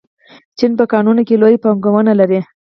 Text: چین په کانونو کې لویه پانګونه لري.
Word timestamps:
چین 0.57 0.71
په 0.79 0.85
کانونو 0.91 1.21
کې 1.27 1.39
لویه 1.41 1.61
پانګونه 1.63 2.11
لري. 2.19 2.39